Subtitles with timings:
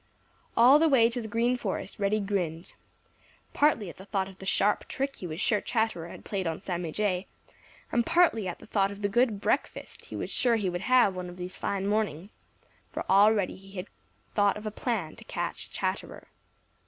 [0.57, 2.73] All the way to the Green Forest Reddy grinned,
[3.53, 6.91] partly at thought of the sharp trick he was sure Chatterer had played on Sammy
[6.91, 7.27] Jay,
[7.91, 11.29] and partly at thought of the good breakfast he was sure he would have one
[11.29, 12.35] of these fine mornings,
[12.91, 13.89] for already he had
[14.33, 16.27] thought of a plan to catch Chatterer.